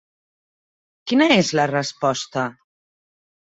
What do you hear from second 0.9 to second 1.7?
Quina és la